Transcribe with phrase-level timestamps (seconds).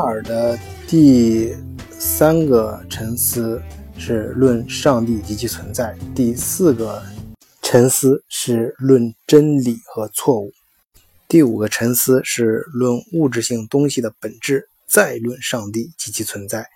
[0.00, 1.54] 尔的第
[1.98, 3.60] 三个沉思
[3.98, 7.02] 是论上帝及其存在，第四个
[7.62, 10.52] 沉思是论真理和错误，
[11.28, 16.66] 第五个沉思是论物质性东西的本质，再论上帝及其存在。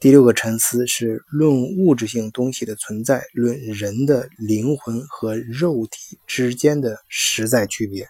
[0.00, 8.08] 第六个沉思是论物质性东西的存在，论人的灵魂和肉体之间的实在区别。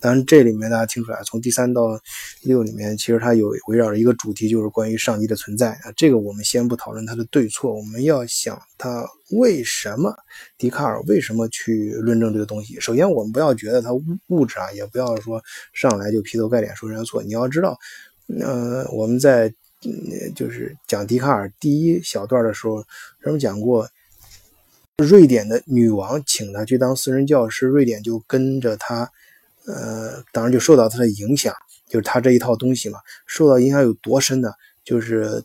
[0.00, 2.00] 当然，这里面大家听出来，从第三到
[2.42, 5.92] 六里面，其实它有围绕着一个主题，就是关于上帝的存在啊。
[5.96, 10.14] 这个我们先不讨论它的对错，我们要想它为什么
[10.58, 12.78] 笛卡尔为什么去论证这个东西。
[12.80, 13.90] 首先，我们不要觉得它
[14.28, 15.42] 物质啊，也不要说
[15.72, 17.22] 上来就劈头盖脸说人家错。
[17.22, 17.78] 你要知道，
[18.40, 19.52] 呃，我们在。
[20.36, 22.84] 就是讲笛卡尔第一小段的时候，
[23.20, 23.88] 咱们讲过，
[24.98, 29.10] 瑞典的女王请他去当私人教师，瑞典就跟着他，
[29.66, 31.54] 呃，当然就受到他的影响，
[31.88, 34.52] 就是他这一套东西嘛，受到影响有多深呢？
[34.84, 35.42] 就是，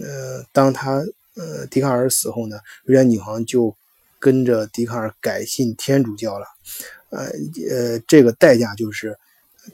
[0.00, 1.02] 呃，当他
[1.34, 3.74] 呃笛卡尔死后呢，瑞典女王就
[4.18, 6.46] 跟着笛卡尔改信天主教了，
[7.10, 7.26] 呃
[7.70, 9.16] 呃，这个代价就是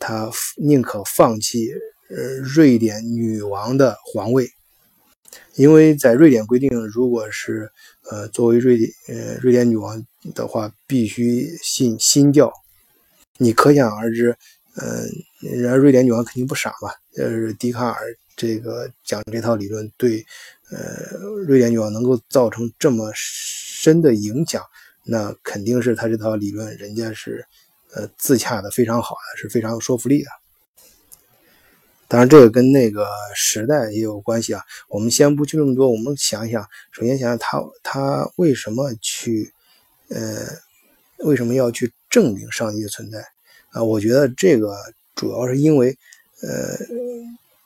[0.01, 1.73] 他宁可放弃。
[2.15, 4.47] 呃，瑞典女王的皇位，
[5.55, 7.73] 因为在瑞典规定，如果是
[8.11, 12.53] 呃作为瑞典呃瑞典女王的话，必须信新教。
[13.39, 14.37] 你可想而知，
[14.77, 15.05] 呃，
[15.41, 16.91] 人家瑞典女王肯定不傻嘛。
[17.17, 20.25] 呃，笛卡尔这个讲这套理论，对
[20.71, 24.65] 呃瑞典女王能够造成这么深的影响，
[25.05, 27.45] 那肯定是他这套理论人家是
[27.95, 30.29] 呃自洽的非常好的，是非常有说服力的。
[32.09, 34.63] 当然，这个跟那个时代也有关系啊。
[34.89, 39.51] 我们先不去这么多，我们想一想，首先想想他他为什么去，
[40.11, 40.47] 呃，
[41.23, 43.25] 为什么要去证明上帝的存在
[43.71, 43.83] 啊？
[43.83, 44.77] 我觉得这个
[45.15, 45.97] 主要是因为，
[46.43, 46.77] 呃，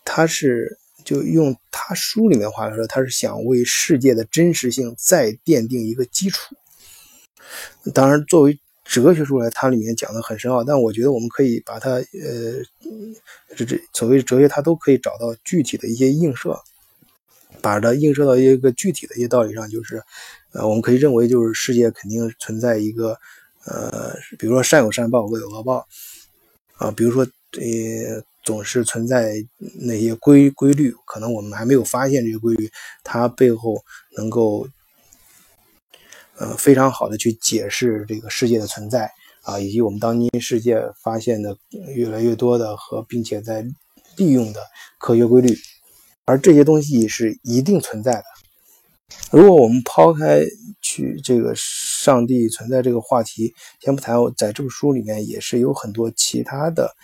[0.05, 6.55] 他是就用他书里面话来说，他是想为世界的真实性再奠定一个基础。
[7.95, 12.05] 当然，作为哲学书来，它里面讲的很深奥，但我觉得我们可以把它，呃，
[13.57, 16.61] 这这所谓哲学，它都可以找到具体的一些映射，
[17.61, 20.03] 把它映射到一个具体的一些道理上，就是，
[20.53, 23.19] 呃，我们可以认为，就是世界肯定存在一个，
[23.67, 25.87] 呃，比如说善有善报，恶有恶报，
[26.79, 29.35] 啊，比如说，呃，总是存在
[29.81, 32.71] 那些规规律，可能我们还没有发现这些规律，
[33.05, 33.85] 它背后
[34.17, 34.67] 能够。
[36.39, 39.11] 呃，非常好的去解释这个世界的存在
[39.41, 41.57] 啊，以及我们当今世界发现的
[41.95, 43.67] 越来越多的和并且在
[44.19, 44.61] 利用的
[44.99, 45.59] 科学规律，
[46.27, 48.25] 而这些东西是一定存在的。
[49.31, 50.41] 如果我们抛开
[50.81, 56.95] 去这个上帝存在这个话题，先不谈，在这本书里面也是有很多其他的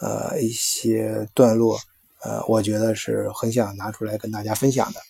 [0.00, 1.78] 呃一些段落，
[2.22, 5.00] 呃，我觉得是很想拿出来跟大家分享的，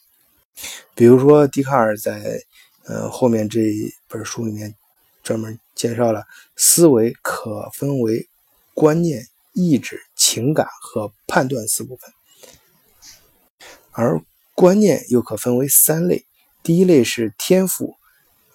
[0.94, 2.42] 比如说笛卡尔在。
[2.84, 4.74] 呃，后面这一本书里面
[5.22, 6.24] 专门介绍了
[6.56, 8.28] 思维可分为
[8.74, 12.10] 观念、意志、情感和判断四部分，
[13.92, 14.20] 而
[14.56, 16.26] 观念又可分为三类。
[16.62, 17.94] 第一类是天赋，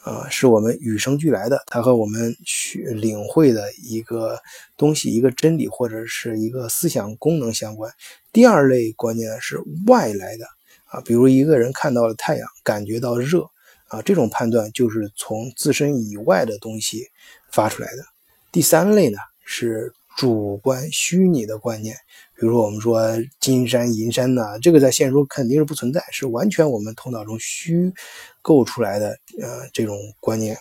[0.03, 4.39] 啊，是我们与生俱来的，它和我们去领会的一个
[4.77, 7.93] 东西、一个真理或者是一个思想功能相关。
[8.31, 10.45] 第二类观念是外来的，
[10.85, 13.49] 啊，比如一个人看到了太阳，感觉到热。
[13.89, 17.07] 啊，这种判断就是从自身以外的东西
[17.53, 18.03] 发出来的。
[18.51, 21.95] 第三类呢是主观虚拟的观念，
[22.35, 22.99] 比如说我们说
[23.39, 27.93] 金山银山呢，这个在现实中肯定是不存在，是完全我们头脑中虚
[28.41, 30.57] 构出来的呃这种观念，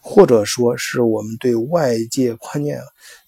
[0.00, 2.80] 或者说是我们对外界观念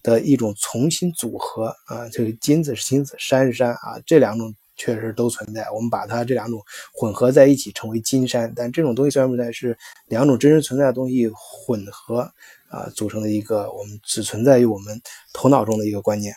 [0.02, 4.52] 的一种重新组合啊，这个金子是金子，山是山啊，这两种。
[4.76, 6.58] 确实都存在，我们把它这两种
[6.90, 8.50] 混合在一起称为金山。
[8.56, 9.76] 但这种东西虽然不在，是
[10.06, 12.32] 两种真实存在的东西混合
[12.70, 15.00] 啊组成的一个我们只存在于我们
[15.34, 16.34] 头脑中的一个观念。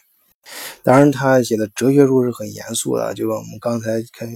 [0.84, 4.30] 当然，他写的哲学书是很严肃的，就跟我们刚才看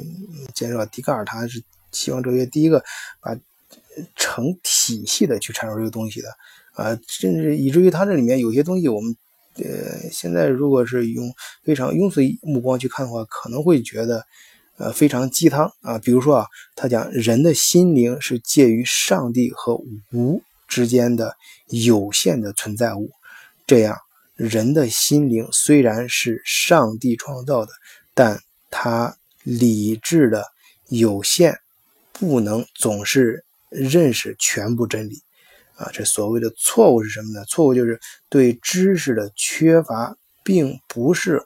[0.56, 1.62] 介绍笛卡尔，他是
[1.92, 2.82] 西方哲学第一个
[3.20, 3.36] 把
[4.16, 6.30] 成体系的去阐述这个东西的
[6.76, 9.16] 啊，甚至以至于他这里面有些东西我们。
[9.60, 11.34] 呃，现在如果是用
[11.64, 14.24] 非常庸俗目光去看的话，可能会觉得，
[14.78, 15.98] 呃，非常鸡汤啊。
[15.98, 16.46] 比如说啊，
[16.76, 19.74] 他讲人的心灵是介于上帝和
[20.12, 21.36] 无之间的
[21.68, 23.12] 有限的存在物，
[23.66, 23.98] 这样
[24.36, 27.72] 人的心灵虽然是上帝创造的，
[28.14, 30.46] 但他理智的
[30.90, 31.60] 有限，
[32.12, 35.22] 不能总是认识全部真理。
[35.76, 37.46] 啊，这所谓的错误是什么呢？
[37.46, 38.00] 错误就是
[38.30, 41.46] 对知识的缺乏，并不是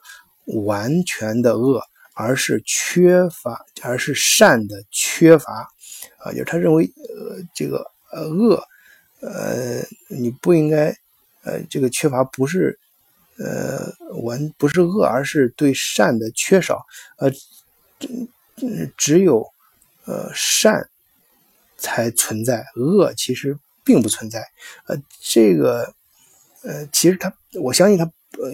[0.64, 1.82] 完全的恶，
[2.14, 5.68] 而是缺乏，而是善的缺乏
[6.16, 8.62] 啊，就是他认为呃这个呃恶
[9.22, 10.94] 呃你不应该
[11.44, 12.78] 呃这个缺乏不是
[13.38, 13.92] 呃
[14.22, 16.84] 完不是恶，而是对善的缺少
[17.16, 17.32] 呃
[18.96, 19.46] 只有
[20.04, 20.88] 呃善
[21.78, 24.46] 才存在，恶其实并不存在
[24.86, 25.94] 呃这个
[26.62, 28.50] 呃其实他我相信他呃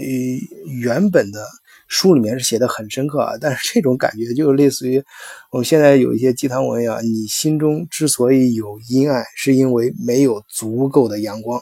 [0.66, 1.46] 原本的。
[1.88, 5.02] 书里面是写的很深刻啊，但是这种感觉就类似于
[5.50, 11.58] 我们现在有一些鸡汤文呀，你心中之所以有阴暗，是因为没有足够的阳光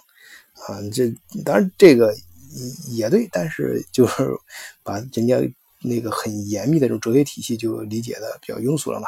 [0.67, 0.83] 啊。
[0.93, 1.15] 这
[1.45, 2.13] 当然这个
[2.91, 4.29] 也对，但是就是
[4.83, 5.41] 把人家
[5.81, 9.07] 那个很严密的这种哲学体系就理解的比较庸俗了嘛。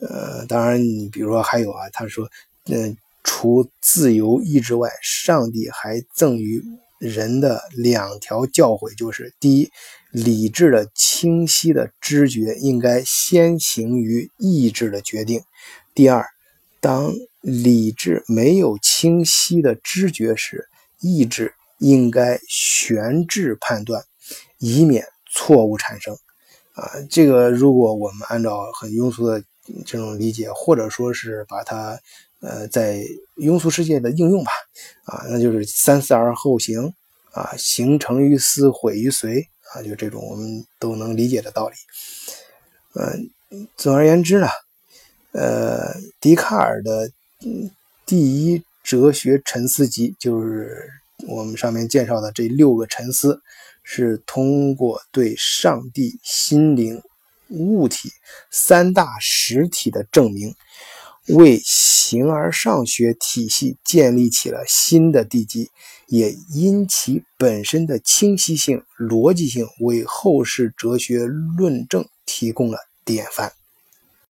[0.00, 2.28] 呃，当然你比如说还有啊，他说，
[2.66, 2.94] 嗯，
[3.24, 6.62] 除自由意志外，上帝还赠予。
[6.98, 9.70] 人的两条教诲就是：第一，
[10.10, 15.40] 理智的清晰的知觉应该先行于意志的决定；
[15.94, 16.26] 第二，
[16.80, 20.68] 当理智没有清晰的知觉时，
[21.00, 24.04] 意志应该悬置判断，
[24.58, 26.16] 以免错误产生。
[26.72, 29.42] 啊，这个如果我们按照很庸俗的
[29.86, 31.98] 这种理解，或者说是把它。
[32.40, 33.04] 呃，在
[33.34, 34.52] 庸俗世界的应用吧，
[35.08, 36.92] 啊，那就是三思而后行，
[37.32, 41.74] 啊，行成于思，毁于随，啊，就这种我们都能理解的道理。
[42.94, 44.46] 嗯，总而言之呢，
[45.32, 47.10] 呃，笛卡尔的
[48.04, 50.90] 第一哲学沉思集，就是
[51.26, 53.40] 我们上面介绍的这六个沉思，
[53.82, 57.02] 是通过对上帝、心灵、
[57.48, 58.10] 物体
[58.50, 60.54] 三大实体的证明。
[61.28, 61.58] 为
[62.08, 65.68] 形而上学体系建立起了新的地基，
[66.06, 73.52] 也因其本身的清晰性、逻辑性，为后世哲学论证提供了典范。